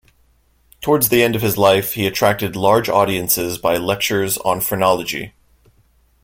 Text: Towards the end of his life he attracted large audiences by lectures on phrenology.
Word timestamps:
Towards 0.81 1.09
the 1.09 1.21
end 1.21 1.35
of 1.35 1.43
his 1.43 1.59
life 1.59 1.93
he 1.93 2.07
attracted 2.07 2.55
large 2.55 2.89
audiences 2.89 3.59
by 3.59 3.77
lectures 3.77 4.39
on 4.39 4.59
phrenology. 4.59 5.35